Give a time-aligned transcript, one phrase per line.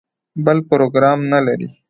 [0.45, 1.67] بل پروګرام نه لري.